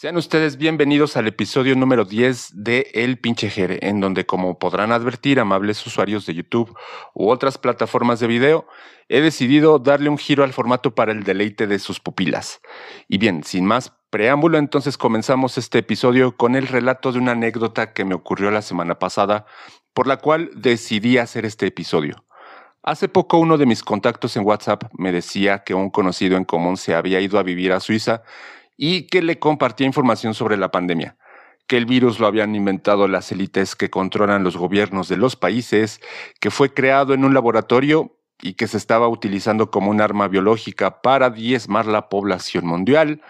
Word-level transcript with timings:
Sean 0.00 0.16
ustedes 0.16 0.56
bienvenidos 0.56 1.18
al 1.18 1.26
episodio 1.26 1.76
número 1.76 2.06
10 2.06 2.52
de 2.64 2.90
El 2.94 3.18
Pinche 3.18 3.50
Jere, 3.50 3.80
en 3.82 4.00
donde, 4.00 4.24
como 4.24 4.58
podrán 4.58 4.92
advertir 4.92 5.38
amables 5.38 5.86
usuarios 5.86 6.24
de 6.24 6.32
YouTube 6.32 6.74
u 7.12 7.28
otras 7.28 7.58
plataformas 7.58 8.18
de 8.18 8.26
video, 8.26 8.66
he 9.10 9.20
decidido 9.20 9.78
darle 9.78 10.08
un 10.08 10.16
giro 10.16 10.42
al 10.42 10.54
formato 10.54 10.94
para 10.94 11.12
el 11.12 11.22
deleite 11.22 11.66
de 11.66 11.78
sus 11.78 12.00
pupilas. 12.00 12.62
Y 13.08 13.18
bien, 13.18 13.44
sin 13.44 13.66
más 13.66 13.92
preámbulo, 14.08 14.56
entonces 14.56 14.96
comenzamos 14.96 15.58
este 15.58 15.80
episodio 15.80 16.34
con 16.34 16.56
el 16.56 16.66
relato 16.66 17.12
de 17.12 17.18
una 17.18 17.32
anécdota 17.32 17.92
que 17.92 18.06
me 18.06 18.14
ocurrió 18.14 18.50
la 18.50 18.62
semana 18.62 18.98
pasada, 18.98 19.44
por 19.92 20.06
la 20.06 20.16
cual 20.16 20.50
decidí 20.54 21.18
hacer 21.18 21.44
este 21.44 21.66
episodio. 21.66 22.24
Hace 22.82 23.08
poco 23.08 23.36
uno 23.36 23.58
de 23.58 23.66
mis 23.66 23.82
contactos 23.82 24.34
en 24.38 24.46
WhatsApp 24.46 24.84
me 24.96 25.12
decía 25.12 25.62
que 25.62 25.74
un 25.74 25.90
conocido 25.90 26.38
en 26.38 26.46
común 26.46 26.78
se 26.78 26.94
había 26.94 27.20
ido 27.20 27.38
a 27.38 27.42
vivir 27.42 27.74
a 27.74 27.80
Suiza 27.80 28.22
y 28.82 29.02
que 29.02 29.20
le 29.20 29.38
compartía 29.38 29.86
información 29.86 30.32
sobre 30.32 30.56
la 30.56 30.70
pandemia, 30.70 31.18
que 31.66 31.76
el 31.76 31.84
virus 31.84 32.18
lo 32.18 32.26
habían 32.26 32.54
inventado 32.54 33.08
las 33.08 33.30
élites 33.30 33.76
que 33.76 33.90
controlan 33.90 34.42
los 34.42 34.56
gobiernos 34.56 35.06
de 35.10 35.18
los 35.18 35.36
países, 35.36 36.00
que 36.40 36.50
fue 36.50 36.72
creado 36.72 37.12
en 37.12 37.22
un 37.22 37.34
laboratorio 37.34 38.16
y 38.40 38.54
que 38.54 38.66
se 38.66 38.78
estaba 38.78 39.06
utilizando 39.06 39.70
como 39.70 39.90
un 39.90 40.00
arma 40.00 40.28
biológica 40.28 41.02
para 41.02 41.28
diezmar 41.28 41.84
la 41.84 42.08
población 42.08 42.66
mundial, 42.66 43.20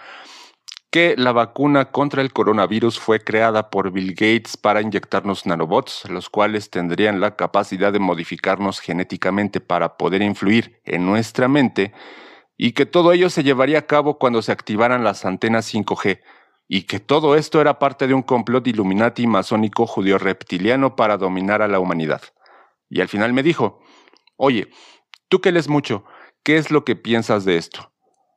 que 0.89 1.15
la 1.17 1.33
vacuna 1.33 1.91
contra 1.91 2.21
el 2.21 2.31
coronavirus 2.31 2.97
fue 2.97 3.19
creada 3.19 3.69
por 3.69 3.91
Bill 3.91 4.11
Gates 4.11 4.55
para 4.55 4.81
inyectarnos 4.81 5.45
nanobots, 5.45 6.09
los 6.09 6.29
cuales 6.29 6.69
tendrían 6.69 7.19
la 7.19 7.35
capacidad 7.35 7.91
de 7.91 7.99
modificarnos 7.99 8.79
genéticamente 8.79 9.59
para 9.59 9.97
poder 9.97 10.21
influir 10.21 10.79
en 10.85 11.05
nuestra 11.05 11.49
mente, 11.49 11.91
y 12.63 12.73
que 12.73 12.85
todo 12.85 13.11
ello 13.11 13.31
se 13.31 13.41
llevaría 13.41 13.79
a 13.79 13.87
cabo 13.87 14.19
cuando 14.19 14.43
se 14.43 14.51
activaran 14.51 15.03
las 15.03 15.25
antenas 15.25 15.73
5G, 15.73 16.21
y 16.67 16.83
que 16.83 16.99
todo 16.99 17.35
esto 17.35 17.59
era 17.59 17.79
parte 17.79 18.05
de 18.05 18.13
un 18.13 18.21
complot 18.21 18.67
Illuminati 18.67 19.25
masónico 19.25 19.87
judío 19.87 20.19
reptiliano 20.19 20.95
para 20.95 21.17
dominar 21.17 21.63
a 21.63 21.67
la 21.67 21.79
humanidad. 21.79 22.21
Y 22.87 23.01
al 23.01 23.07
final 23.07 23.33
me 23.33 23.41
dijo, 23.41 23.81
oye, 24.37 24.69
tú 25.27 25.41
que 25.41 25.51
lees 25.51 25.69
mucho, 25.69 26.05
¿qué 26.43 26.57
es 26.57 26.69
lo 26.69 26.85
que 26.85 26.95
piensas 26.95 27.45
de 27.45 27.57
esto? 27.57 27.91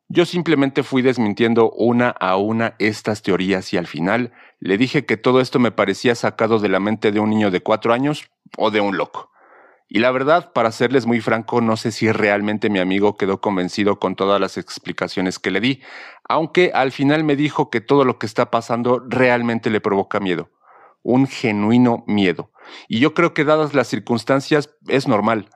Yo 0.07 0.25
simplemente 0.25 0.81
fui 0.81 1.03
desmintiendo 1.03 1.69
una 1.69 2.09
a 2.09 2.35
una 2.37 2.73
estas 2.79 3.21
teorías 3.21 3.73
y 3.73 3.77
al 3.77 3.85
final 3.85 4.33
le 4.59 4.79
dije 4.79 5.05
que 5.05 5.17
todo 5.17 5.39
esto 5.39 5.59
me 5.59 5.69
parecía 5.69 6.15
sacado 6.15 6.57
de 6.57 6.69
la 6.69 6.79
mente 6.79 7.11
de 7.11 7.19
un 7.19 7.29
niño 7.29 7.51
de 7.51 7.61
cuatro 7.61 7.93
años 7.93 8.27
o 8.57 8.71
de 8.71 8.81
un 8.81 8.97
loco. 8.97 9.29
Y 9.87 9.99
la 9.99 10.11
verdad, 10.11 10.51
para 10.51 10.71
serles 10.71 11.05
muy 11.05 11.21
franco, 11.21 11.61
no 11.61 11.77
sé 11.77 11.91
si 11.91 12.11
realmente 12.11 12.69
mi 12.69 12.79
amigo 12.79 13.17
quedó 13.17 13.39
convencido 13.39 13.99
con 13.99 14.15
todas 14.15 14.41
las 14.41 14.57
explicaciones 14.57 15.37
que 15.37 15.51
le 15.51 15.61
di, 15.61 15.81
aunque 16.27 16.71
al 16.73 16.91
final 16.91 17.23
me 17.23 17.35
dijo 17.35 17.69
que 17.69 17.81
todo 17.81 18.03
lo 18.03 18.17
que 18.17 18.25
está 18.25 18.49
pasando 18.49 19.03
realmente 19.07 19.69
le 19.69 19.81
provoca 19.81 20.19
miedo, 20.19 20.49
un 21.03 21.27
genuino 21.27 22.03
miedo. 22.07 22.51
Y 22.87 22.99
yo 22.99 23.13
creo 23.13 23.35
que 23.35 23.43
dadas 23.43 23.75
las 23.75 23.87
circunstancias 23.87 24.75
es 24.87 25.07
normal. 25.07 25.49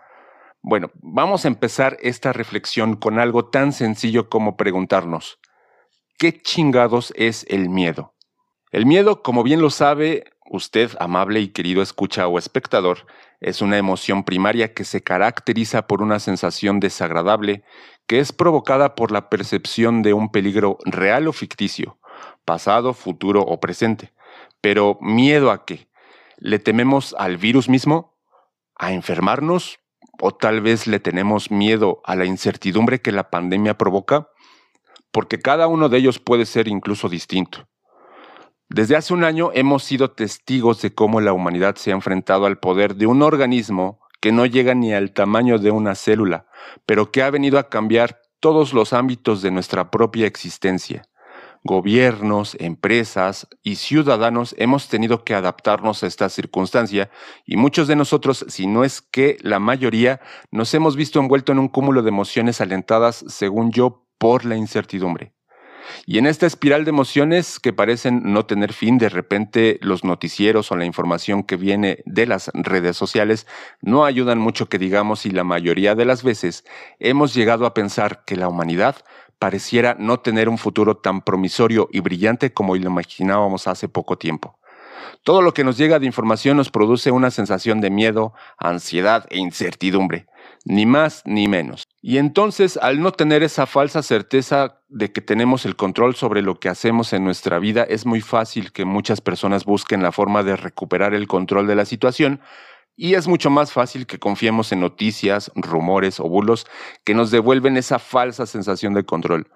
Bueno, 0.61 0.91
vamos 1.01 1.45
a 1.45 1.47
empezar 1.47 1.97
esta 2.01 2.31
reflexión 2.31 2.97
con 2.97 3.17
algo 3.17 3.45
tan 3.45 3.73
sencillo 3.73 4.29
como 4.29 4.57
preguntarnos, 4.57 5.39
¿qué 6.19 6.39
chingados 6.39 7.13
es 7.15 7.45
el 7.49 7.69
miedo? 7.69 8.13
El 8.71 8.85
miedo, 8.85 9.23
como 9.23 9.41
bien 9.41 9.61
lo 9.61 9.71
sabe 9.71 10.25
usted, 10.49 10.91
amable 10.99 11.39
y 11.39 11.49
querido 11.49 11.81
escucha 11.81 12.27
o 12.27 12.37
espectador, 12.37 13.05
es 13.39 13.61
una 13.61 13.77
emoción 13.77 14.23
primaria 14.23 14.73
que 14.73 14.83
se 14.83 15.01
caracteriza 15.01 15.87
por 15.87 16.01
una 16.01 16.19
sensación 16.19 16.79
desagradable 16.79 17.63
que 18.07 18.19
es 18.19 18.33
provocada 18.33 18.95
por 18.95 19.11
la 19.11 19.29
percepción 19.29 20.01
de 20.01 20.13
un 20.13 20.31
peligro 20.31 20.77
real 20.83 21.27
o 21.27 21.31
ficticio, 21.31 21.99
pasado, 22.43 22.93
futuro 22.93 23.41
o 23.41 23.59
presente. 23.59 24.11
Pero 24.61 24.97
¿miedo 24.99 25.51
a 25.51 25.65
qué? 25.65 25.87
¿Le 26.37 26.59
tememos 26.59 27.15
al 27.17 27.37
virus 27.37 27.69
mismo? 27.69 28.17
¿A 28.75 28.93
enfermarnos? 28.93 29.79
¿O 30.21 30.31
tal 30.31 30.61
vez 30.61 30.87
le 30.87 30.99
tenemos 30.99 31.51
miedo 31.51 32.01
a 32.03 32.15
la 32.15 32.25
incertidumbre 32.25 32.99
que 32.99 33.11
la 33.11 33.29
pandemia 33.29 33.77
provoca? 33.77 34.29
Porque 35.11 35.39
cada 35.39 35.67
uno 35.67 35.87
de 35.87 35.99
ellos 35.99 36.19
puede 36.19 36.45
ser 36.45 36.67
incluso 36.67 37.09
distinto. 37.09 37.67
Desde 38.71 38.95
hace 38.95 39.15
un 39.15 39.23
año 39.23 39.49
hemos 39.55 39.83
sido 39.83 40.11
testigos 40.11 40.79
de 40.83 40.93
cómo 40.93 41.21
la 41.21 41.33
humanidad 41.33 41.75
se 41.75 41.89
ha 41.89 41.95
enfrentado 41.95 42.45
al 42.45 42.59
poder 42.59 42.95
de 42.95 43.07
un 43.07 43.23
organismo 43.23 43.99
que 44.21 44.31
no 44.31 44.45
llega 44.45 44.75
ni 44.75 44.93
al 44.93 45.11
tamaño 45.11 45.57
de 45.57 45.71
una 45.71 45.95
célula, 45.95 46.45
pero 46.85 47.11
que 47.11 47.23
ha 47.23 47.31
venido 47.31 47.57
a 47.57 47.67
cambiar 47.67 48.21
todos 48.39 48.73
los 48.73 48.93
ámbitos 48.93 49.41
de 49.41 49.49
nuestra 49.49 49.89
propia 49.89 50.27
existencia. 50.27 51.01
Gobiernos, 51.63 52.55
empresas 52.59 53.47
y 53.63 53.77
ciudadanos 53.77 54.53
hemos 54.59 54.87
tenido 54.87 55.23
que 55.23 55.33
adaptarnos 55.33 56.03
a 56.03 56.07
esta 56.07 56.29
circunstancia 56.29 57.09
y 57.47 57.57
muchos 57.57 57.87
de 57.87 57.95
nosotros, 57.95 58.45
si 58.49 58.67
no 58.67 58.83
es 58.83 59.01
que 59.01 59.39
la 59.41 59.57
mayoría, 59.57 60.21
nos 60.51 60.71
hemos 60.75 60.95
visto 60.95 61.19
envuelto 61.19 61.51
en 61.51 61.57
un 61.57 61.69
cúmulo 61.69 62.03
de 62.03 62.09
emociones 62.09 62.61
alentadas, 62.61 63.25
según 63.27 63.71
yo, 63.71 64.05
por 64.19 64.45
la 64.45 64.57
incertidumbre. 64.57 65.33
Y 66.05 66.17
en 66.17 66.25
esta 66.25 66.45
espiral 66.45 66.85
de 66.85 66.89
emociones 66.89 67.59
que 67.59 67.73
parecen 67.73 68.21
no 68.33 68.45
tener 68.45 68.73
fin, 68.73 68.97
de 68.97 69.09
repente 69.09 69.79
los 69.81 70.03
noticieros 70.03 70.71
o 70.71 70.75
la 70.75 70.85
información 70.85 71.43
que 71.43 71.55
viene 71.55 71.99
de 72.05 72.25
las 72.25 72.51
redes 72.53 72.97
sociales 72.97 73.47
no 73.81 74.05
ayudan 74.05 74.39
mucho 74.39 74.69
que 74.69 74.77
digamos 74.77 75.25
y 75.25 75.31
la 75.31 75.43
mayoría 75.43 75.95
de 75.95 76.05
las 76.05 76.23
veces 76.23 76.65
hemos 76.99 77.33
llegado 77.33 77.65
a 77.65 77.73
pensar 77.73 78.23
que 78.25 78.35
la 78.35 78.47
humanidad 78.47 78.97
pareciera 79.39 79.95
no 79.97 80.19
tener 80.19 80.49
un 80.49 80.57
futuro 80.57 80.97
tan 80.97 81.21
promisorio 81.21 81.87
y 81.91 82.01
brillante 82.01 82.53
como 82.53 82.75
lo 82.75 82.89
imaginábamos 82.89 83.67
hace 83.67 83.87
poco 83.87 84.17
tiempo. 84.17 84.59
Todo 85.23 85.41
lo 85.41 85.53
que 85.53 85.63
nos 85.63 85.77
llega 85.77 85.99
de 85.99 86.05
información 86.05 86.57
nos 86.57 86.69
produce 86.69 87.11
una 87.11 87.31
sensación 87.31 87.81
de 87.81 87.89
miedo, 87.89 88.33
ansiedad 88.57 89.25
e 89.29 89.37
incertidumbre 89.37 90.27
ni 90.65 90.85
más 90.85 91.23
ni 91.25 91.47
menos. 91.47 91.88
Y 92.01 92.17
entonces, 92.17 92.77
al 92.77 93.01
no 93.01 93.11
tener 93.11 93.43
esa 93.43 93.65
falsa 93.65 94.01
certeza 94.01 94.81
de 94.87 95.11
que 95.11 95.19
tenemos 95.19 95.65
el 95.65 95.75
control 95.75 96.15
sobre 96.15 96.41
lo 96.41 96.59
que 96.59 96.69
hacemos 96.69 97.11
en 97.11 97.25
nuestra 97.25 97.59
vida, 97.59 97.83
es 97.83 98.05
muy 98.05 98.21
fácil 98.21 98.71
que 98.71 98.85
muchas 98.85 99.19
personas 99.19 99.65
busquen 99.65 100.01
la 100.01 100.13
forma 100.13 100.43
de 100.43 100.55
recuperar 100.55 101.13
el 101.13 101.27
control 101.27 101.67
de 101.67 101.75
la 101.75 101.85
situación 101.85 102.39
y 102.95 103.15
es 103.15 103.27
mucho 103.27 103.49
más 103.49 103.71
fácil 103.71 104.05
que 104.05 104.19
confiemos 104.19 104.73
en 104.73 104.81
noticias, 104.81 105.51
rumores 105.55 106.19
o 106.19 106.27
bulos 106.27 106.67
que 107.05 107.13
nos 107.13 107.31
devuelven 107.31 107.77
esa 107.77 107.97
falsa 107.97 108.45
sensación 108.45 108.93
de 108.93 109.05
control. 109.05 109.47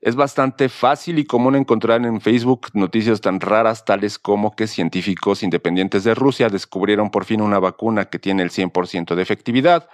Es 0.00 0.16
bastante 0.16 0.70
fácil 0.70 1.18
y 1.18 1.26
común 1.26 1.56
encontrar 1.56 2.06
en 2.06 2.22
Facebook 2.22 2.68
noticias 2.72 3.20
tan 3.20 3.38
raras 3.38 3.84
tales 3.84 4.18
como 4.18 4.56
que 4.56 4.66
científicos 4.66 5.42
independientes 5.42 6.04
de 6.04 6.14
Rusia 6.14 6.48
descubrieron 6.48 7.10
por 7.10 7.26
fin 7.26 7.42
una 7.42 7.58
vacuna 7.58 8.06
que 8.06 8.18
tiene 8.18 8.42
el 8.42 8.50
100% 8.50 9.14
de 9.14 9.22
efectividad, 9.22 9.90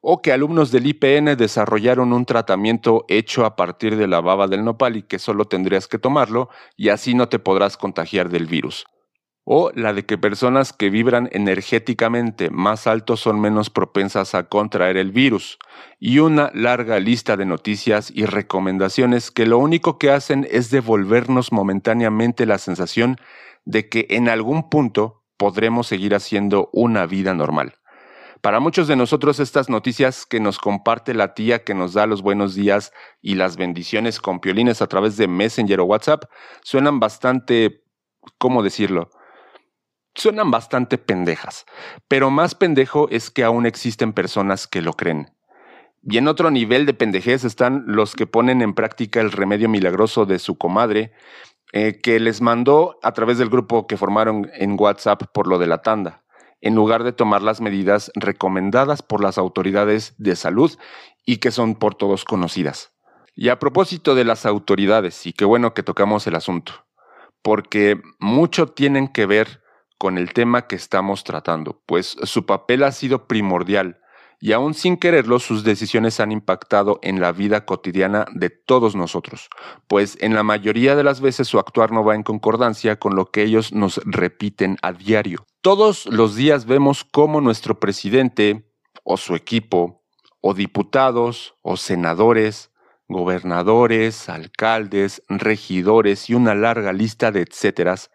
o 0.00 0.22
que 0.22 0.32
alumnos 0.32 0.70
del 0.70 0.86
IPN 0.86 1.36
desarrollaron 1.36 2.12
un 2.12 2.24
tratamiento 2.24 3.04
hecho 3.08 3.44
a 3.44 3.56
partir 3.56 3.96
de 3.96 4.06
la 4.06 4.20
baba 4.20 4.46
del 4.46 4.64
nopal 4.64 4.96
y 4.96 5.02
que 5.02 5.18
solo 5.18 5.46
tendrías 5.46 5.88
que 5.88 5.98
tomarlo 5.98 6.48
y 6.76 6.90
así 6.90 7.14
no 7.14 7.28
te 7.28 7.38
podrás 7.38 7.76
contagiar 7.76 8.28
del 8.28 8.46
virus. 8.46 8.86
O 9.48 9.70
la 9.76 9.92
de 9.92 10.04
que 10.04 10.18
personas 10.18 10.72
que 10.72 10.90
vibran 10.90 11.28
energéticamente 11.30 12.50
más 12.50 12.88
alto 12.88 13.16
son 13.16 13.40
menos 13.40 13.70
propensas 13.70 14.34
a 14.34 14.48
contraer 14.48 14.96
el 14.96 15.12
virus. 15.12 15.60
Y 16.00 16.18
una 16.18 16.50
larga 16.52 16.98
lista 16.98 17.36
de 17.36 17.46
noticias 17.46 18.10
y 18.12 18.26
recomendaciones 18.26 19.30
que 19.30 19.46
lo 19.46 19.58
único 19.58 19.98
que 19.98 20.10
hacen 20.10 20.48
es 20.50 20.70
devolvernos 20.70 21.52
momentáneamente 21.52 22.44
la 22.44 22.58
sensación 22.58 23.18
de 23.64 23.88
que 23.88 24.08
en 24.10 24.28
algún 24.28 24.68
punto 24.68 25.22
podremos 25.36 25.86
seguir 25.86 26.16
haciendo 26.16 26.68
una 26.72 27.06
vida 27.06 27.32
normal. 27.32 27.74
Para 28.46 28.60
muchos 28.60 28.86
de 28.86 28.94
nosotros 28.94 29.40
estas 29.40 29.68
noticias 29.68 30.24
que 30.24 30.38
nos 30.38 30.60
comparte 30.60 31.14
la 31.14 31.34
tía 31.34 31.64
que 31.64 31.74
nos 31.74 31.94
da 31.94 32.06
los 32.06 32.22
buenos 32.22 32.54
días 32.54 32.92
y 33.20 33.34
las 33.34 33.56
bendiciones 33.56 34.20
con 34.20 34.38
piolines 34.38 34.80
a 34.80 34.86
través 34.86 35.16
de 35.16 35.26
Messenger 35.26 35.80
o 35.80 35.84
WhatsApp 35.86 36.26
suenan 36.62 37.00
bastante, 37.00 37.82
¿cómo 38.38 38.62
decirlo? 38.62 39.10
Suenan 40.14 40.52
bastante 40.52 40.96
pendejas, 40.96 41.66
pero 42.06 42.30
más 42.30 42.54
pendejo 42.54 43.08
es 43.10 43.32
que 43.32 43.42
aún 43.42 43.66
existen 43.66 44.12
personas 44.12 44.68
que 44.68 44.80
lo 44.80 44.92
creen. 44.92 45.34
Y 46.04 46.18
en 46.18 46.28
otro 46.28 46.52
nivel 46.52 46.86
de 46.86 46.94
pendejez 46.94 47.42
están 47.42 47.82
los 47.88 48.14
que 48.14 48.28
ponen 48.28 48.62
en 48.62 48.74
práctica 48.74 49.20
el 49.20 49.32
remedio 49.32 49.68
milagroso 49.68 50.24
de 50.24 50.38
su 50.38 50.56
comadre, 50.56 51.10
eh, 51.72 52.00
que 52.00 52.20
les 52.20 52.40
mandó 52.40 53.00
a 53.02 53.10
través 53.10 53.38
del 53.38 53.50
grupo 53.50 53.88
que 53.88 53.96
formaron 53.96 54.48
en 54.54 54.76
WhatsApp 54.78 55.24
por 55.32 55.48
lo 55.48 55.58
de 55.58 55.66
la 55.66 55.82
tanda 55.82 56.22
en 56.60 56.74
lugar 56.74 57.04
de 57.04 57.12
tomar 57.12 57.42
las 57.42 57.60
medidas 57.60 58.10
recomendadas 58.14 59.02
por 59.02 59.22
las 59.22 59.38
autoridades 59.38 60.14
de 60.18 60.36
salud 60.36 60.76
y 61.24 61.38
que 61.38 61.50
son 61.50 61.74
por 61.74 61.94
todos 61.94 62.24
conocidas. 62.24 62.92
Y 63.34 63.50
a 63.50 63.58
propósito 63.58 64.14
de 64.14 64.24
las 64.24 64.46
autoridades, 64.46 65.26
y 65.26 65.32
qué 65.32 65.44
bueno 65.44 65.74
que 65.74 65.82
tocamos 65.82 66.26
el 66.26 66.36
asunto, 66.36 66.86
porque 67.42 68.00
mucho 68.18 68.68
tienen 68.68 69.08
que 69.08 69.26
ver 69.26 69.62
con 69.98 70.18
el 70.18 70.32
tema 70.32 70.66
que 70.66 70.76
estamos 70.76 71.24
tratando, 71.24 71.82
pues 71.86 72.16
su 72.22 72.46
papel 72.46 72.82
ha 72.82 72.92
sido 72.92 73.26
primordial 73.26 74.00
y 74.40 74.52
aún 74.52 74.74
sin 74.74 74.96
quererlo 74.96 75.38
sus 75.38 75.64
decisiones 75.64 76.20
han 76.20 76.32
impactado 76.32 76.98
en 77.02 77.20
la 77.20 77.32
vida 77.32 77.64
cotidiana 77.64 78.26
de 78.34 78.50
todos 78.50 78.94
nosotros, 78.94 79.48
pues 79.88 80.18
en 80.20 80.34
la 80.34 80.42
mayoría 80.42 80.94
de 80.94 81.04
las 81.04 81.20
veces 81.20 81.48
su 81.48 81.58
actuar 81.58 81.92
no 81.92 82.04
va 82.04 82.14
en 82.14 82.22
concordancia 82.22 82.96
con 82.96 83.16
lo 83.16 83.30
que 83.30 83.42
ellos 83.42 83.72
nos 83.72 84.00
repiten 84.04 84.76
a 84.82 84.92
diario. 84.92 85.46
Todos 85.66 86.06
los 86.06 86.36
días 86.36 86.64
vemos 86.64 87.02
cómo 87.02 87.40
nuestro 87.40 87.80
presidente 87.80 88.70
o 89.02 89.16
su 89.16 89.34
equipo, 89.34 90.04
o 90.40 90.54
diputados, 90.54 91.56
o 91.60 91.76
senadores, 91.76 92.70
gobernadores, 93.08 94.28
alcaldes, 94.28 95.24
regidores 95.28 96.30
y 96.30 96.34
una 96.34 96.54
larga 96.54 96.92
lista 96.92 97.32
de 97.32 97.40
etcéteras, 97.40 98.12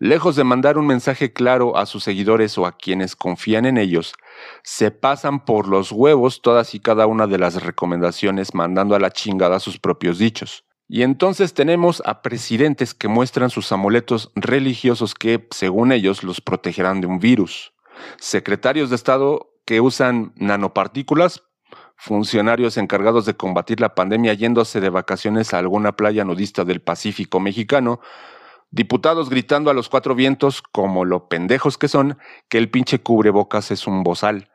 lejos 0.00 0.34
de 0.34 0.42
mandar 0.42 0.78
un 0.78 0.88
mensaje 0.88 1.32
claro 1.32 1.76
a 1.76 1.86
sus 1.86 2.02
seguidores 2.02 2.58
o 2.58 2.66
a 2.66 2.76
quienes 2.76 3.14
confían 3.14 3.66
en 3.66 3.78
ellos, 3.78 4.12
se 4.64 4.90
pasan 4.90 5.44
por 5.44 5.68
los 5.68 5.92
huevos 5.92 6.42
todas 6.42 6.74
y 6.74 6.80
cada 6.80 7.06
una 7.06 7.28
de 7.28 7.38
las 7.38 7.62
recomendaciones 7.62 8.52
mandando 8.52 8.96
a 8.96 8.98
la 8.98 9.12
chingada 9.12 9.60
sus 9.60 9.78
propios 9.78 10.18
dichos. 10.18 10.64
Y 10.92 11.04
entonces 11.04 11.54
tenemos 11.54 12.02
a 12.04 12.20
presidentes 12.20 12.94
que 12.94 13.06
muestran 13.06 13.48
sus 13.48 13.70
amuletos 13.70 14.32
religiosos 14.34 15.14
que, 15.14 15.46
según 15.52 15.92
ellos, 15.92 16.24
los 16.24 16.40
protegerán 16.40 17.00
de 17.00 17.06
un 17.06 17.20
virus. 17.20 17.72
Secretarios 18.18 18.90
de 18.90 18.96
Estado 18.96 19.52
que 19.64 19.80
usan 19.80 20.32
nanopartículas, 20.34 21.44
funcionarios 21.94 22.76
encargados 22.76 23.24
de 23.24 23.36
combatir 23.36 23.80
la 23.80 23.94
pandemia 23.94 24.34
yéndose 24.34 24.80
de 24.80 24.90
vacaciones 24.90 25.54
a 25.54 25.58
alguna 25.58 25.92
playa 25.92 26.24
nudista 26.24 26.64
del 26.64 26.80
Pacífico 26.80 27.38
mexicano, 27.38 28.00
Diputados 28.72 29.30
gritando 29.30 29.70
a 29.70 29.74
los 29.74 29.88
cuatro 29.88 30.16
vientos, 30.16 30.62
como 30.62 31.04
lo 31.04 31.28
pendejos 31.28 31.76
que 31.76 31.88
son, 31.88 32.18
que 32.48 32.58
el 32.58 32.70
pinche 32.70 33.00
cubrebocas 33.00 33.72
es 33.72 33.88
un 33.88 34.04
bozal. 34.04 34.48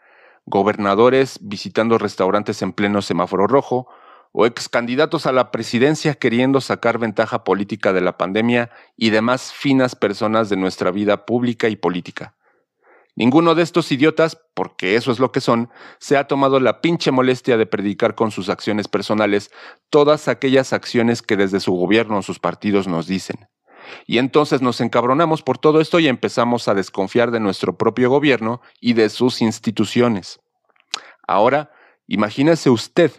Gobernadores 0.46 1.38
visitando 1.42 1.98
restaurantes 1.98 2.62
en 2.62 2.72
pleno 2.72 3.02
semáforo 3.02 3.46
rojo, 3.46 3.90
o 4.38 4.46
ex 4.46 4.68
candidatos 4.68 5.28
a 5.28 5.32
la 5.32 5.50
presidencia 5.50 6.14
queriendo 6.16 6.60
sacar 6.60 7.00
ventaja 7.00 7.46
política 7.46 7.94
de 7.94 8.02
la 8.02 8.18
pandemia 8.18 8.70
y 8.98 9.10
demás 9.10 9.54
finas 9.54 9.96
personas 9.96 10.50
de 10.50 10.58
nuestra 10.58 10.92
vida 10.92 11.26
pública 11.26 11.70
y 11.70 11.78
política. 11.78 12.36
Ninguno 13.16 13.56
de 13.56 13.64
estos 13.64 13.94
idiotas, 13.94 14.38
porque 14.54 14.98
eso 14.98 15.14
es 15.14 15.20
lo 15.20 15.32
que 15.32 15.40
son, 15.40 15.70
se 16.00 16.18
ha 16.18 16.28
tomado 16.28 16.60
la 16.60 16.82
pinche 16.82 17.12
molestia 17.12 17.56
de 17.56 17.66
predicar 17.66 18.16
con 18.16 18.30
sus 18.30 18.50
acciones 18.50 18.90
personales 18.90 19.52
todas 19.90 20.28
aquellas 20.28 20.74
acciones 20.74 21.22
que 21.22 21.38
desde 21.38 21.62
su 21.62 21.72
gobierno 21.72 22.18
o 22.18 22.22
sus 22.22 22.40
partidos 22.40 22.90
nos 22.90 23.08
dicen. 23.08 23.48
Y 24.06 24.18
entonces 24.18 24.62
nos 24.62 24.82
encabronamos 24.82 25.44
por 25.44 25.60
todo 25.60 25.80
esto 25.80 26.00
y 26.00 26.10
empezamos 26.10 26.68
a 26.68 26.74
desconfiar 26.74 27.32
de 27.32 27.40
nuestro 27.40 27.78
propio 27.78 28.10
gobierno 28.10 28.60
y 28.82 28.94
de 28.94 29.08
sus 29.08 29.42
instituciones. 29.42 30.42
Ahora, 31.26 31.72
imagínese 32.06 32.70
usted 32.70 33.14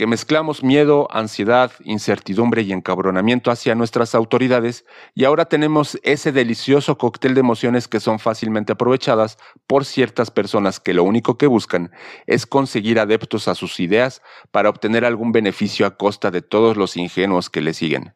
que 0.00 0.06
mezclamos 0.06 0.62
miedo, 0.62 1.08
ansiedad, 1.10 1.72
incertidumbre 1.84 2.62
y 2.62 2.72
encabronamiento 2.72 3.50
hacia 3.50 3.74
nuestras 3.74 4.14
autoridades 4.14 4.86
y 5.14 5.24
ahora 5.26 5.44
tenemos 5.44 6.00
ese 6.02 6.32
delicioso 6.32 6.96
cóctel 6.96 7.34
de 7.34 7.40
emociones 7.40 7.86
que 7.86 8.00
son 8.00 8.18
fácilmente 8.18 8.72
aprovechadas 8.72 9.36
por 9.66 9.84
ciertas 9.84 10.30
personas 10.30 10.80
que 10.80 10.94
lo 10.94 11.04
único 11.04 11.36
que 11.36 11.46
buscan 11.46 11.90
es 12.26 12.46
conseguir 12.46 12.98
adeptos 12.98 13.46
a 13.46 13.54
sus 13.54 13.78
ideas 13.78 14.22
para 14.50 14.70
obtener 14.70 15.04
algún 15.04 15.32
beneficio 15.32 15.84
a 15.84 15.98
costa 15.98 16.30
de 16.30 16.40
todos 16.40 16.78
los 16.78 16.96
ingenuos 16.96 17.50
que 17.50 17.60
le 17.60 17.74
siguen. 17.74 18.14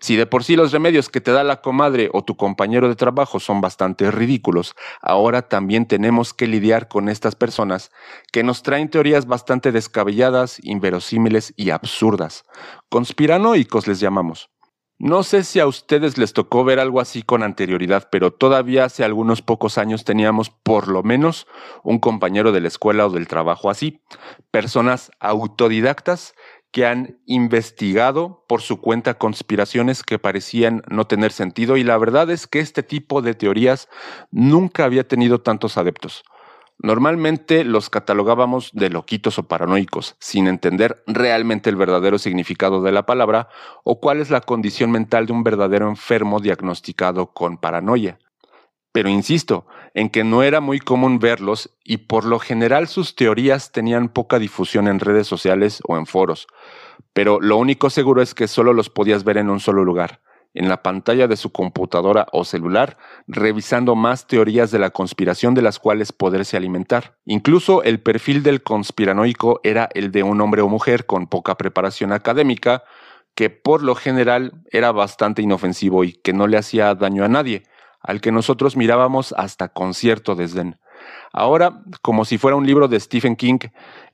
Si 0.00 0.16
de 0.16 0.26
por 0.26 0.44
sí 0.44 0.56
los 0.56 0.72
remedios 0.72 1.08
que 1.08 1.20
te 1.20 1.32
da 1.32 1.44
la 1.44 1.60
comadre 1.60 2.10
o 2.12 2.22
tu 2.22 2.36
compañero 2.36 2.88
de 2.88 2.96
trabajo 2.96 3.40
son 3.40 3.60
bastante 3.60 4.10
ridículos, 4.10 4.74
ahora 5.02 5.42
también 5.42 5.86
tenemos 5.86 6.34
que 6.34 6.46
lidiar 6.46 6.88
con 6.88 7.08
estas 7.08 7.34
personas 7.34 7.90
que 8.32 8.42
nos 8.42 8.62
traen 8.62 8.88
teorías 8.90 9.26
bastante 9.26 9.72
descabelladas, 9.72 10.58
inverosímiles 10.62 11.52
y 11.56 11.70
absurdas. 11.70 12.44
Conspiranoicos 12.88 13.86
les 13.86 14.00
llamamos. 14.00 14.50
No 15.00 15.22
sé 15.22 15.44
si 15.44 15.60
a 15.60 15.68
ustedes 15.68 16.18
les 16.18 16.32
tocó 16.32 16.64
ver 16.64 16.80
algo 16.80 17.00
así 17.00 17.22
con 17.22 17.44
anterioridad, 17.44 18.08
pero 18.10 18.32
todavía 18.32 18.84
hace 18.84 19.04
algunos 19.04 19.42
pocos 19.42 19.78
años 19.78 20.02
teníamos 20.02 20.50
por 20.50 20.88
lo 20.88 21.04
menos 21.04 21.46
un 21.84 22.00
compañero 22.00 22.50
de 22.50 22.60
la 22.60 22.66
escuela 22.66 23.06
o 23.06 23.10
del 23.10 23.28
trabajo 23.28 23.70
así. 23.70 24.02
Personas 24.50 25.12
autodidactas 25.20 26.34
que 26.70 26.86
han 26.86 27.18
investigado 27.26 28.44
por 28.48 28.60
su 28.60 28.80
cuenta 28.80 29.14
conspiraciones 29.14 30.02
que 30.02 30.18
parecían 30.18 30.82
no 30.88 31.06
tener 31.06 31.32
sentido 31.32 31.76
y 31.76 31.84
la 31.84 31.96
verdad 31.98 32.30
es 32.30 32.46
que 32.46 32.60
este 32.60 32.82
tipo 32.82 33.22
de 33.22 33.34
teorías 33.34 33.88
nunca 34.30 34.84
había 34.84 35.06
tenido 35.06 35.40
tantos 35.40 35.78
adeptos. 35.78 36.24
Normalmente 36.80 37.64
los 37.64 37.90
catalogábamos 37.90 38.70
de 38.72 38.88
loquitos 38.88 39.38
o 39.40 39.48
paranoicos, 39.48 40.14
sin 40.20 40.46
entender 40.46 41.02
realmente 41.08 41.70
el 41.70 41.76
verdadero 41.76 42.18
significado 42.18 42.82
de 42.82 42.92
la 42.92 43.04
palabra 43.04 43.48
o 43.82 43.98
cuál 43.98 44.20
es 44.20 44.30
la 44.30 44.42
condición 44.42 44.92
mental 44.92 45.26
de 45.26 45.32
un 45.32 45.42
verdadero 45.42 45.88
enfermo 45.88 46.38
diagnosticado 46.38 47.32
con 47.32 47.58
paranoia. 47.58 48.20
Pero 48.92 49.08
insisto 49.08 49.66
en 49.94 50.10
que 50.10 50.24
no 50.24 50.42
era 50.42 50.60
muy 50.60 50.78
común 50.78 51.18
verlos 51.18 51.76
y 51.84 51.98
por 51.98 52.24
lo 52.24 52.38
general 52.38 52.88
sus 52.88 53.16
teorías 53.16 53.72
tenían 53.72 54.08
poca 54.08 54.38
difusión 54.38 54.88
en 54.88 55.00
redes 55.00 55.26
sociales 55.26 55.80
o 55.86 55.96
en 55.96 56.06
foros. 56.06 56.46
Pero 57.12 57.40
lo 57.40 57.56
único 57.56 57.90
seguro 57.90 58.22
es 58.22 58.34
que 58.34 58.48
solo 58.48 58.72
los 58.72 58.90
podías 58.90 59.24
ver 59.24 59.38
en 59.38 59.50
un 59.50 59.60
solo 59.60 59.84
lugar, 59.84 60.20
en 60.54 60.68
la 60.68 60.82
pantalla 60.82 61.26
de 61.26 61.36
su 61.36 61.52
computadora 61.52 62.26
o 62.32 62.44
celular, 62.44 62.96
revisando 63.26 63.94
más 63.94 64.26
teorías 64.26 64.70
de 64.70 64.78
la 64.78 64.90
conspiración 64.90 65.54
de 65.54 65.62
las 65.62 65.78
cuales 65.78 66.12
poderse 66.12 66.56
alimentar. 66.56 67.18
Incluso 67.26 67.82
el 67.82 68.00
perfil 68.00 68.42
del 68.42 68.62
conspiranoico 68.62 69.60
era 69.64 69.88
el 69.94 70.12
de 70.12 70.22
un 70.22 70.40
hombre 70.40 70.62
o 70.62 70.68
mujer 70.68 71.06
con 71.06 71.26
poca 71.26 71.56
preparación 71.56 72.12
académica, 72.12 72.84
que 73.34 73.50
por 73.50 73.82
lo 73.82 73.94
general 73.94 74.62
era 74.70 74.92
bastante 74.92 75.42
inofensivo 75.42 76.04
y 76.04 76.12
que 76.12 76.32
no 76.32 76.46
le 76.46 76.56
hacía 76.56 76.94
daño 76.94 77.24
a 77.24 77.28
nadie 77.28 77.64
al 78.08 78.22
que 78.22 78.32
nosotros 78.32 78.74
mirábamos 78.74 79.34
hasta 79.36 79.68
con 79.68 79.92
cierto 79.92 80.34
desdén. 80.34 80.78
Ahora, 81.30 81.82
como 82.00 82.24
si 82.24 82.38
fuera 82.38 82.56
un 82.56 82.66
libro 82.66 82.88
de 82.88 82.98
Stephen 82.98 83.36
King, 83.36 83.58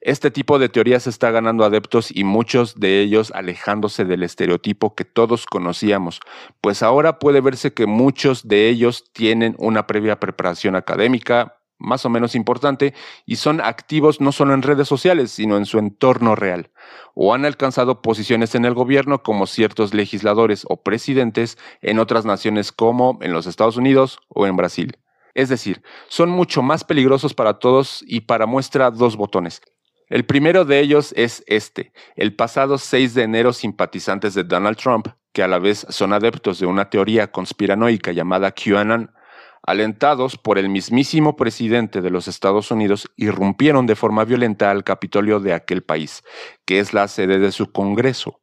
este 0.00 0.32
tipo 0.32 0.58
de 0.58 0.68
teorías 0.68 1.06
está 1.06 1.30
ganando 1.30 1.64
adeptos 1.64 2.10
y 2.10 2.24
muchos 2.24 2.80
de 2.80 3.00
ellos 3.00 3.30
alejándose 3.32 4.04
del 4.04 4.24
estereotipo 4.24 4.96
que 4.96 5.04
todos 5.04 5.46
conocíamos, 5.46 6.18
pues 6.60 6.82
ahora 6.82 7.20
puede 7.20 7.40
verse 7.40 7.72
que 7.72 7.86
muchos 7.86 8.48
de 8.48 8.68
ellos 8.68 9.04
tienen 9.12 9.54
una 9.58 9.86
previa 9.86 10.18
preparación 10.18 10.74
académica, 10.74 11.58
más 11.78 12.04
o 12.04 12.10
menos 12.10 12.34
importante 12.34 12.94
y 13.26 13.36
son 13.36 13.60
activos 13.60 14.20
no 14.20 14.32
solo 14.32 14.54
en 14.54 14.62
redes 14.62 14.88
sociales, 14.88 15.30
sino 15.30 15.56
en 15.56 15.66
su 15.66 15.78
entorno 15.78 16.34
real, 16.34 16.70
o 17.14 17.34
han 17.34 17.44
alcanzado 17.44 18.02
posiciones 18.02 18.54
en 18.54 18.64
el 18.64 18.74
gobierno 18.74 19.22
como 19.22 19.46
ciertos 19.46 19.94
legisladores 19.94 20.64
o 20.68 20.82
presidentes 20.82 21.58
en 21.82 21.98
otras 21.98 22.24
naciones 22.24 22.72
como 22.72 23.18
en 23.22 23.32
los 23.32 23.46
Estados 23.46 23.76
Unidos 23.76 24.18
o 24.28 24.46
en 24.46 24.56
Brasil. 24.56 24.98
Es 25.34 25.48
decir, 25.48 25.82
son 26.08 26.30
mucho 26.30 26.62
más 26.62 26.84
peligrosos 26.84 27.34
para 27.34 27.58
todos 27.58 28.04
y 28.06 28.20
para 28.20 28.46
muestra 28.46 28.90
dos 28.90 29.16
botones. 29.16 29.60
El 30.08 30.24
primero 30.24 30.64
de 30.64 30.80
ellos 30.80 31.12
es 31.16 31.42
este. 31.46 31.92
El 32.14 32.36
pasado 32.36 32.78
6 32.78 33.14
de 33.14 33.22
enero 33.22 33.52
simpatizantes 33.52 34.34
de 34.34 34.44
Donald 34.44 34.76
Trump, 34.76 35.08
que 35.32 35.42
a 35.42 35.48
la 35.48 35.58
vez 35.58 35.86
son 35.88 36.12
adeptos 36.12 36.60
de 36.60 36.66
una 36.66 36.90
teoría 36.90 37.32
conspiranoica 37.32 38.12
llamada 38.12 38.52
QAnon, 38.52 39.10
alentados 39.66 40.36
por 40.36 40.58
el 40.58 40.68
mismísimo 40.68 41.36
presidente 41.36 42.00
de 42.00 42.10
los 42.10 42.28
Estados 42.28 42.70
Unidos, 42.70 43.10
irrumpieron 43.16 43.86
de 43.86 43.96
forma 43.96 44.24
violenta 44.24 44.70
al 44.70 44.84
Capitolio 44.84 45.40
de 45.40 45.54
aquel 45.54 45.82
país, 45.82 46.22
que 46.64 46.78
es 46.78 46.92
la 46.92 47.08
sede 47.08 47.38
de 47.38 47.52
su 47.52 47.72
Congreso. 47.72 48.40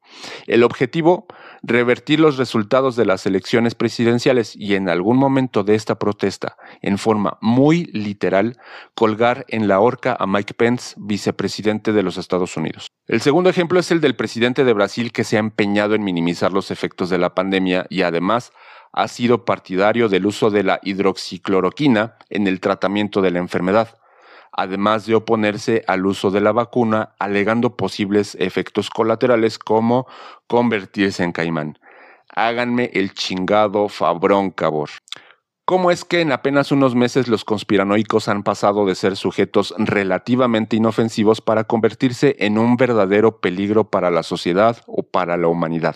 El 0.47 0.63
objetivo, 0.63 1.27
revertir 1.63 2.19
los 2.19 2.37
resultados 2.37 2.95
de 2.95 3.05
las 3.05 3.25
elecciones 3.25 3.75
presidenciales 3.75 4.55
y 4.55 4.75
en 4.75 4.89
algún 4.89 5.17
momento 5.17 5.63
de 5.63 5.75
esta 5.75 5.97
protesta, 5.99 6.57
en 6.81 6.97
forma 6.97 7.37
muy 7.41 7.85
literal, 7.93 8.57
colgar 8.95 9.45
en 9.47 9.67
la 9.67 9.79
horca 9.79 10.15
a 10.19 10.27
Mike 10.27 10.53
Pence, 10.55 10.95
vicepresidente 10.97 11.93
de 11.93 12.03
los 12.03 12.17
Estados 12.17 12.57
Unidos. 12.57 12.87
El 13.07 13.21
segundo 13.21 13.49
ejemplo 13.49 13.79
es 13.79 13.91
el 13.91 14.01
del 14.01 14.15
presidente 14.15 14.63
de 14.63 14.73
Brasil 14.73 15.11
que 15.11 15.23
se 15.23 15.37
ha 15.37 15.39
empeñado 15.39 15.95
en 15.95 16.03
minimizar 16.03 16.51
los 16.51 16.71
efectos 16.71 17.09
de 17.09 17.17
la 17.17 17.35
pandemia 17.35 17.85
y 17.89 18.01
además 18.01 18.51
ha 18.93 19.07
sido 19.07 19.45
partidario 19.45 20.09
del 20.09 20.25
uso 20.25 20.49
de 20.49 20.63
la 20.63 20.79
hidroxicloroquina 20.83 22.15
en 22.29 22.47
el 22.47 22.59
tratamiento 22.59 23.21
de 23.21 23.31
la 23.31 23.39
enfermedad, 23.39 23.97
además 24.51 25.05
de 25.05 25.15
oponerse 25.15 25.83
al 25.87 26.05
uso 26.05 26.31
de 26.31 26.41
la 26.41 26.51
vacuna, 26.51 27.15
alegando 27.19 27.77
posibles 27.77 28.35
efectos 28.39 28.89
colaterales 28.89 29.57
como 29.57 30.07
convertirse 30.47 31.23
en 31.23 31.31
caimán. 31.31 31.79
Háganme 32.35 32.89
el 32.93 33.13
chingado 33.13 33.89
fabrón, 33.89 34.51
cabor. 34.51 34.89
¿Cómo 35.65 35.91
es 35.91 36.03
que 36.03 36.19
en 36.19 36.33
apenas 36.33 36.71
unos 36.71 36.95
meses 36.95 37.27
los 37.27 37.45
conspiranoicos 37.45 38.27
han 38.27 38.43
pasado 38.43 38.85
de 38.85 38.95
ser 38.95 39.15
sujetos 39.15 39.73
relativamente 39.77 40.75
inofensivos 40.75 41.39
para 41.39 41.63
convertirse 41.63 42.35
en 42.39 42.57
un 42.57 42.75
verdadero 42.75 43.39
peligro 43.39 43.89
para 43.89 44.11
la 44.11 44.23
sociedad 44.23 44.81
o 44.87 45.03
para 45.03 45.37
la 45.37 45.47
humanidad? 45.47 45.95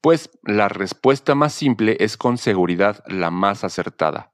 Pues 0.00 0.30
la 0.42 0.68
respuesta 0.68 1.34
más 1.34 1.52
simple 1.52 1.96
es 2.00 2.16
con 2.16 2.38
seguridad 2.38 3.02
la 3.06 3.30
más 3.30 3.64
acertada. 3.64 4.32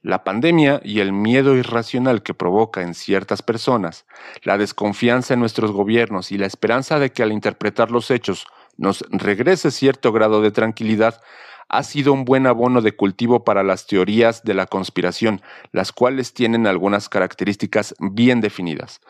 La 0.00 0.24
pandemia 0.24 0.80
y 0.82 1.00
el 1.00 1.12
miedo 1.12 1.54
irracional 1.54 2.22
que 2.22 2.34
provoca 2.34 2.82
en 2.82 2.94
ciertas 2.94 3.42
personas, 3.42 4.06
la 4.42 4.58
desconfianza 4.58 5.34
en 5.34 5.40
nuestros 5.40 5.70
gobiernos 5.70 6.32
y 6.32 6.38
la 6.38 6.46
esperanza 6.46 6.98
de 6.98 7.12
que 7.12 7.22
al 7.22 7.30
interpretar 7.30 7.90
los 7.90 8.10
hechos 8.10 8.46
nos 8.76 9.04
regrese 9.10 9.70
cierto 9.70 10.10
grado 10.10 10.40
de 10.40 10.50
tranquilidad, 10.50 11.20
ha 11.68 11.82
sido 11.82 12.12
un 12.12 12.24
buen 12.24 12.46
abono 12.46 12.80
de 12.80 12.96
cultivo 12.96 13.44
para 13.44 13.62
las 13.62 13.86
teorías 13.86 14.42
de 14.42 14.54
la 14.54 14.66
conspiración, 14.66 15.40
las 15.72 15.92
cuales 15.92 16.34
tienen 16.34 16.66
algunas 16.66 17.08
características 17.08 17.94
bien 18.00 18.40
definidas. 18.40 19.00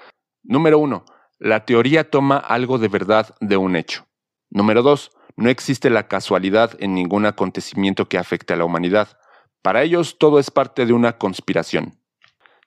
Número 0.42 0.78
1. 0.78 1.04
La 1.38 1.64
teoría 1.64 2.10
toma 2.10 2.36
algo 2.36 2.78
de 2.78 2.88
verdad 2.88 3.34
de 3.40 3.56
un 3.56 3.76
hecho. 3.76 4.06
Número 4.50 4.82
2. 4.82 5.10
No 5.36 5.48
existe 5.50 5.90
la 5.90 6.08
casualidad 6.08 6.72
en 6.78 6.94
ningún 6.94 7.26
acontecimiento 7.26 8.08
que 8.08 8.18
afecte 8.18 8.52
a 8.52 8.56
la 8.56 8.64
humanidad. 8.64 9.18
Para 9.62 9.82
ellos 9.82 10.18
todo 10.18 10.38
es 10.38 10.50
parte 10.50 10.86
de 10.86 10.92
una 10.92 11.18
conspiración. 11.18 11.98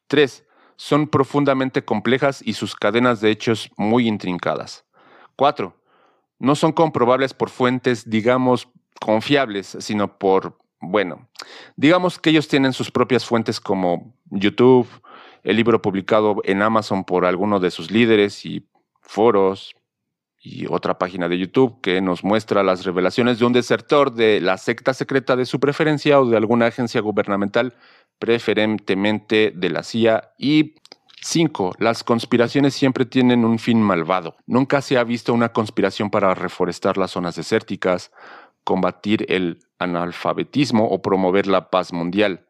3. 0.07 0.45
Son 0.77 1.07
profundamente 1.07 1.83
complejas 1.85 2.41
y 2.45 2.53
sus 2.53 2.75
cadenas 2.75 3.21
de 3.21 3.31
hechos 3.31 3.69
muy 3.77 4.07
intrincadas. 4.07 4.85
4. 5.35 5.75
No 6.39 6.55
son 6.55 6.71
comprobables 6.71 7.33
por 7.33 7.49
fuentes, 7.49 8.09
digamos, 8.09 8.69
confiables, 8.99 9.77
sino 9.79 10.17
por, 10.17 10.57
bueno, 10.79 11.27
digamos 11.75 12.19
que 12.19 12.29
ellos 12.29 12.47
tienen 12.47 12.73
sus 12.73 12.91
propias 12.91 13.25
fuentes 13.25 13.59
como 13.59 14.13
YouTube, 14.25 14.87
el 15.43 15.55
libro 15.55 15.81
publicado 15.81 16.41
en 16.43 16.61
Amazon 16.61 17.03
por 17.03 17.25
alguno 17.25 17.59
de 17.59 17.71
sus 17.71 17.91
líderes 17.91 18.45
y 18.45 18.67
foros, 19.01 19.75
y 20.45 20.67
otra 20.69 20.99
página 20.99 21.27
de 21.27 21.39
YouTube 21.39 21.81
que 21.81 22.01
nos 22.01 22.23
muestra 22.23 22.61
las 22.61 22.85
revelaciones 22.85 23.39
de 23.39 23.45
un 23.45 23.53
desertor 23.53 24.13
de 24.13 24.39
la 24.39 24.57
secta 24.59 24.93
secreta 24.93 25.35
de 25.35 25.47
su 25.47 25.59
preferencia 25.59 26.21
o 26.21 26.29
de 26.29 26.37
alguna 26.37 26.67
agencia 26.67 27.01
gubernamental, 27.01 27.73
preferentemente 28.19 29.51
de 29.55 29.69
la 29.71 29.81
CIA. 29.81 30.33
Y 30.37 30.75
5. 31.21 31.77
Las 31.79 32.03
conspiraciones 32.03 32.75
siempre 32.75 33.07
tienen 33.07 33.43
un 33.43 33.57
fin 33.57 33.81
malvado. 33.81 34.35
Nunca 34.45 34.81
se 34.81 34.99
ha 34.99 35.03
visto 35.03 35.33
una 35.33 35.49
conspiración 35.49 36.11
para 36.11 36.35
reforestar 36.35 36.97
las 36.99 37.11
zonas 37.11 37.35
desérticas, 37.35 38.11
combatir 38.63 39.25
el 39.29 39.61
analfabetismo 39.79 40.85
o 40.87 41.01
promover 41.01 41.47
la 41.47 41.71
paz 41.71 41.91
mundial. 41.91 42.45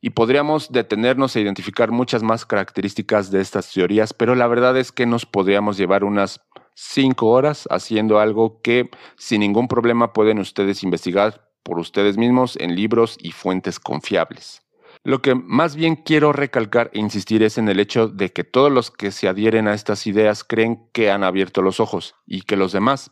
Y 0.00 0.10
podríamos 0.10 0.72
detenernos 0.72 1.36
a 1.36 1.40
identificar 1.40 1.90
muchas 1.90 2.22
más 2.22 2.46
características 2.46 3.30
de 3.30 3.42
estas 3.42 3.70
teorías, 3.70 4.14
pero 4.14 4.34
la 4.34 4.46
verdad 4.46 4.78
es 4.78 4.90
que 4.90 5.04
nos 5.04 5.26
podríamos 5.26 5.76
llevar 5.76 6.02
unas 6.04 6.40
cinco 6.82 7.28
horas 7.28 7.68
haciendo 7.70 8.18
algo 8.18 8.60
que 8.62 8.90
sin 9.16 9.40
ningún 9.40 9.68
problema 9.68 10.14
pueden 10.14 10.38
ustedes 10.38 10.82
investigar 10.82 11.46
por 11.62 11.78
ustedes 11.78 12.16
mismos 12.16 12.56
en 12.56 12.74
libros 12.74 13.18
y 13.20 13.32
fuentes 13.32 13.78
confiables. 13.78 14.62
Lo 15.04 15.20
que 15.20 15.34
más 15.34 15.76
bien 15.76 15.96
quiero 15.96 16.32
recalcar 16.32 16.90
e 16.94 16.98
insistir 16.98 17.42
es 17.42 17.58
en 17.58 17.68
el 17.68 17.80
hecho 17.80 18.08
de 18.08 18.32
que 18.32 18.44
todos 18.44 18.72
los 18.72 18.90
que 18.90 19.10
se 19.10 19.28
adhieren 19.28 19.68
a 19.68 19.74
estas 19.74 20.06
ideas 20.06 20.42
creen 20.42 20.88
que 20.92 21.10
han 21.10 21.22
abierto 21.22 21.60
los 21.60 21.80
ojos 21.80 22.14
y 22.26 22.42
que 22.42 22.56
los 22.56 22.72
demás 22.72 23.10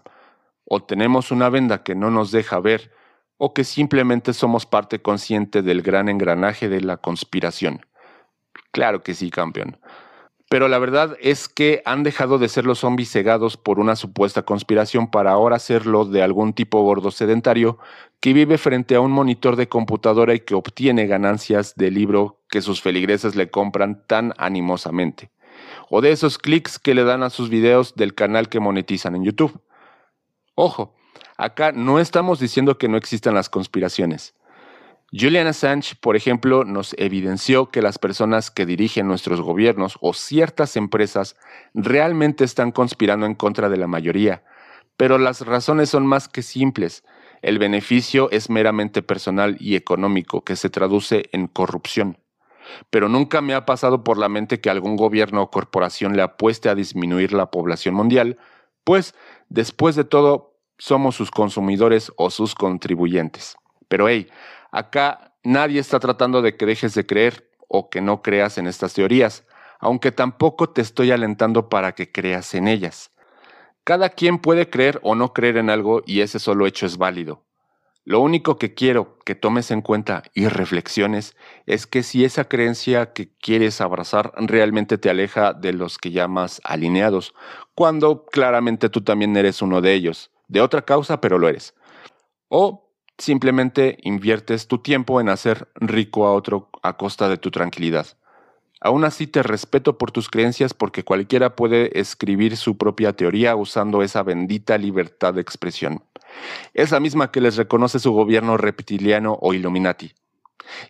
o 0.64 0.82
tenemos 0.82 1.30
una 1.30 1.50
venda 1.50 1.82
que 1.82 1.94
no 1.94 2.10
nos 2.10 2.30
deja 2.30 2.60
ver 2.60 2.92
o 3.36 3.52
que 3.52 3.64
simplemente 3.64 4.32
somos 4.32 4.66
parte 4.66 5.00
consciente 5.00 5.62
del 5.62 5.82
gran 5.82 6.08
engranaje 6.08 6.68
de 6.68 6.80
la 6.80 6.96
conspiración. 6.96 7.86
Claro 8.72 9.02
que 9.02 9.14
sí, 9.14 9.30
campeón. 9.30 9.78
Pero 10.48 10.68
la 10.68 10.78
verdad 10.78 11.16
es 11.20 11.46
que 11.48 11.82
han 11.84 12.02
dejado 12.02 12.38
de 12.38 12.48
ser 12.48 12.64
los 12.64 12.78
zombies 12.78 13.10
cegados 13.10 13.58
por 13.58 13.78
una 13.78 13.96
supuesta 13.96 14.42
conspiración 14.42 15.10
para 15.10 15.32
ahora 15.32 15.58
serlo 15.58 16.06
de 16.06 16.22
algún 16.22 16.54
tipo 16.54 16.82
gordo 16.82 17.10
sedentario 17.10 17.78
que 18.20 18.32
vive 18.32 18.56
frente 18.56 18.94
a 18.94 19.00
un 19.00 19.12
monitor 19.12 19.56
de 19.56 19.68
computadora 19.68 20.34
y 20.34 20.40
que 20.40 20.54
obtiene 20.54 21.06
ganancias 21.06 21.74
del 21.76 21.94
libro 21.94 22.40
que 22.48 22.62
sus 22.62 22.80
feligreses 22.80 23.36
le 23.36 23.50
compran 23.50 24.06
tan 24.06 24.32
animosamente. 24.38 25.30
O 25.90 26.00
de 26.00 26.12
esos 26.12 26.38
clics 26.38 26.78
que 26.78 26.94
le 26.94 27.04
dan 27.04 27.22
a 27.22 27.30
sus 27.30 27.50
videos 27.50 27.94
del 27.94 28.14
canal 28.14 28.48
que 28.48 28.60
monetizan 28.60 29.16
en 29.16 29.24
YouTube. 29.24 29.60
Ojo, 30.54 30.94
acá 31.36 31.72
no 31.72 32.00
estamos 32.00 32.40
diciendo 32.40 32.78
que 32.78 32.88
no 32.88 32.96
existan 32.96 33.34
las 33.34 33.50
conspiraciones. 33.50 34.34
Julian 35.10 35.46
Assange, 35.46 35.94
por 35.98 36.16
ejemplo, 36.16 36.64
nos 36.64 36.94
evidenció 36.98 37.70
que 37.70 37.80
las 37.80 37.98
personas 37.98 38.50
que 38.50 38.66
dirigen 38.66 39.08
nuestros 39.08 39.40
gobiernos 39.40 39.96
o 40.02 40.12
ciertas 40.12 40.76
empresas 40.76 41.34
realmente 41.72 42.44
están 42.44 42.72
conspirando 42.72 43.24
en 43.24 43.34
contra 43.34 43.70
de 43.70 43.78
la 43.78 43.86
mayoría, 43.86 44.42
pero 44.98 45.16
las 45.16 45.40
razones 45.46 45.88
son 45.88 46.06
más 46.06 46.28
que 46.28 46.42
simples. 46.42 47.04
El 47.40 47.58
beneficio 47.58 48.30
es 48.32 48.50
meramente 48.50 49.00
personal 49.00 49.56
y 49.60 49.76
económico, 49.76 50.44
que 50.44 50.56
se 50.56 50.68
traduce 50.68 51.30
en 51.32 51.46
corrupción. 51.46 52.18
Pero 52.90 53.08
nunca 53.08 53.40
me 53.40 53.54
ha 53.54 53.64
pasado 53.64 54.04
por 54.04 54.18
la 54.18 54.28
mente 54.28 54.60
que 54.60 54.68
algún 54.68 54.96
gobierno 54.96 55.40
o 55.40 55.50
corporación 55.50 56.16
le 56.16 56.22
apueste 56.22 56.68
a 56.68 56.74
disminuir 56.74 57.32
la 57.32 57.50
población 57.50 57.94
mundial, 57.94 58.36
pues, 58.84 59.14
después 59.48 59.96
de 59.96 60.04
todo, 60.04 60.58
somos 60.76 61.16
sus 61.16 61.30
consumidores 61.30 62.12
o 62.16 62.28
sus 62.28 62.54
contribuyentes. 62.54 63.56
Pero 63.88 64.06
hey, 64.08 64.28
Acá 64.70 65.34
nadie 65.42 65.80
está 65.80 65.98
tratando 65.98 66.42
de 66.42 66.56
que 66.56 66.66
dejes 66.66 66.94
de 66.94 67.06
creer 67.06 67.50
o 67.68 67.90
que 67.90 68.00
no 68.00 68.22
creas 68.22 68.58
en 68.58 68.66
estas 68.66 68.94
teorías, 68.94 69.44
aunque 69.78 70.12
tampoco 70.12 70.70
te 70.70 70.80
estoy 70.80 71.10
alentando 71.10 71.68
para 71.68 71.92
que 71.92 72.10
creas 72.10 72.54
en 72.54 72.68
ellas. 72.68 73.10
Cada 73.84 74.10
quien 74.10 74.38
puede 74.38 74.68
creer 74.68 75.00
o 75.02 75.14
no 75.14 75.32
creer 75.32 75.56
en 75.56 75.70
algo 75.70 76.02
y 76.04 76.20
ese 76.20 76.38
solo 76.38 76.66
hecho 76.66 76.84
es 76.84 76.98
válido. 76.98 77.44
Lo 78.04 78.20
único 78.20 78.56
que 78.56 78.72
quiero 78.72 79.18
que 79.26 79.34
tomes 79.34 79.70
en 79.70 79.82
cuenta 79.82 80.22
y 80.32 80.48
reflexiones 80.48 81.36
es 81.66 81.86
que 81.86 82.02
si 82.02 82.24
esa 82.24 82.44
creencia 82.44 83.12
que 83.12 83.36
quieres 83.36 83.82
abrazar 83.82 84.32
realmente 84.36 84.96
te 84.96 85.10
aleja 85.10 85.52
de 85.52 85.74
los 85.74 85.98
que 85.98 86.10
llamas 86.10 86.60
alineados, 86.64 87.34
cuando 87.74 88.24
claramente 88.24 88.88
tú 88.88 89.02
también 89.02 89.36
eres 89.36 89.60
uno 89.60 89.82
de 89.82 89.92
ellos, 89.92 90.30
de 90.48 90.62
otra 90.62 90.82
causa 90.82 91.20
pero 91.20 91.38
lo 91.38 91.50
eres. 91.50 91.74
O 92.48 92.87
simplemente 93.18 93.98
inviertes 94.02 94.68
tu 94.68 94.78
tiempo 94.78 95.20
en 95.20 95.28
hacer 95.28 95.68
rico 95.74 96.26
a 96.26 96.32
otro 96.32 96.70
a 96.82 96.96
costa 96.96 97.28
de 97.28 97.36
tu 97.36 97.50
tranquilidad. 97.50 98.06
Aún 98.80 99.04
así 99.04 99.26
te 99.26 99.42
respeto 99.42 99.98
por 99.98 100.12
tus 100.12 100.28
creencias 100.28 100.72
porque 100.72 101.02
cualquiera 101.02 101.56
puede 101.56 101.98
escribir 101.98 102.56
su 102.56 102.78
propia 102.78 103.12
teoría 103.12 103.56
usando 103.56 104.02
esa 104.02 104.22
bendita 104.22 104.78
libertad 104.78 105.34
de 105.34 105.40
expresión. 105.40 106.04
Es 106.74 106.92
la 106.92 107.00
misma 107.00 107.32
que 107.32 107.40
les 107.40 107.56
reconoce 107.56 107.98
su 107.98 108.12
gobierno 108.12 108.56
reptiliano 108.56 109.36
o 109.40 109.52
Illuminati. 109.52 110.14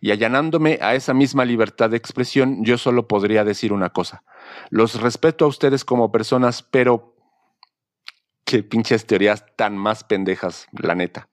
Y 0.00 0.10
allanándome 0.10 0.78
a 0.82 0.94
esa 0.94 1.14
misma 1.14 1.44
libertad 1.46 1.88
de 1.88 1.96
expresión, 1.96 2.62
yo 2.64 2.76
solo 2.76 3.08
podría 3.08 3.44
decir 3.44 3.72
una 3.72 3.90
cosa. 3.90 4.22
Los 4.70 5.00
respeto 5.00 5.44
a 5.44 5.48
ustedes 5.48 5.84
como 5.84 6.12
personas, 6.12 6.62
pero... 6.62 7.14
Qué 8.44 8.62
pinches 8.62 9.06
teorías 9.06 9.44
tan 9.56 9.76
más 9.76 10.04
pendejas, 10.04 10.66
la 10.72 10.94
neta. 10.94 11.28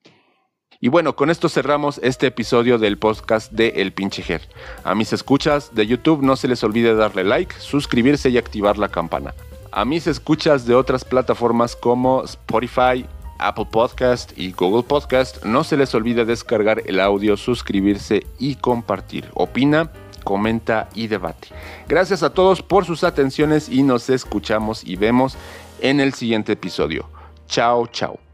Y 0.80 0.88
bueno, 0.88 1.16
con 1.16 1.30
esto 1.30 1.48
cerramos 1.48 1.98
este 2.02 2.26
episodio 2.26 2.78
del 2.78 2.98
podcast 2.98 3.52
de 3.52 3.68
El 3.76 3.92
Pinche 3.92 4.22
Ger. 4.22 4.42
A 4.84 4.94
mis 4.94 5.12
escuchas 5.12 5.74
de 5.74 5.86
YouTube 5.86 6.22
no 6.22 6.36
se 6.36 6.48
les 6.48 6.62
olvide 6.64 6.94
darle 6.94 7.24
like, 7.24 7.54
suscribirse 7.58 8.28
y 8.30 8.38
activar 8.38 8.76
la 8.78 8.88
campana. 8.88 9.34
A 9.72 9.84
mis 9.84 10.06
escuchas 10.06 10.66
de 10.66 10.74
otras 10.74 11.04
plataformas 11.04 11.76
como 11.76 12.24
Spotify, 12.24 13.06
Apple 13.38 13.66
Podcast 13.70 14.32
y 14.36 14.52
Google 14.52 14.82
Podcast, 14.82 15.44
no 15.44 15.64
se 15.64 15.76
les 15.76 15.94
olvide 15.94 16.24
descargar 16.24 16.82
el 16.86 17.00
audio, 17.00 17.36
suscribirse 17.36 18.26
y 18.38 18.56
compartir. 18.56 19.28
Opina, 19.34 19.90
comenta 20.24 20.88
y 20.94 21.06
debate. 21.06 21.48
Gracias 21.88 22.22
a 22.22 22.30
todos 22.30 22.62
por 22.62 22.84
sus 22.84 23.04
atenciones 23.04 23.68
y 23.68 23.82
nos 23.82 24.10
escuchamos 24.10 24.84
y 24.84 24.96
vemos 24.96 25.36
en 25.80 26.00
el 26.00 26.14
siguiente 26.14 26.52
episodio. 26.52 27.08
Chao, 27.46 27.86
chao. 27.86 28.25